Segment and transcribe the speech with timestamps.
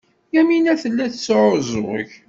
[0.33, 2.09] Yamina tella tesɛuẓẓug.